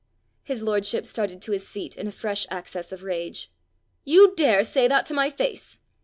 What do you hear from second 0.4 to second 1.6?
His lordship started to